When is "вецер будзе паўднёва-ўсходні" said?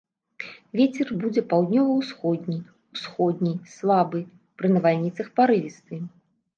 0.79-2.57